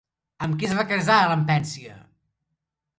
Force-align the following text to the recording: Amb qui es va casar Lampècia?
Amb 0.45 0.57
qui 0.61 0.69
es 0.69 0.73
va 0.79 0.87
casar 0.93 1.19
Lampècia? 1.35 1.97